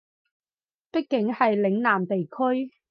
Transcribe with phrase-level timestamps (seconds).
[0.91, 2.73] 畢竟係嶺南地區